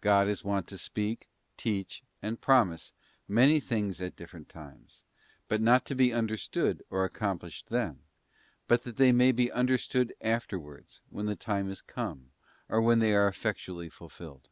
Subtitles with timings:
[0.00, 2.94] God is wont to speak, teach, and promise,
[3.28, 5.04] many things at different times,
[5.50, 8.00] not to be understood, or accomplished then;
[8.66, 12.30] but that they may be understood afterwards, when the time is come,
[12.70, 14.48] or when they are effectually fulfilled.